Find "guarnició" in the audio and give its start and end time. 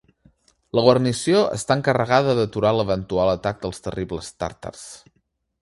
0.85-1.41